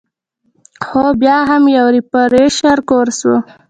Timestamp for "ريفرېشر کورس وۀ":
1.95-3.35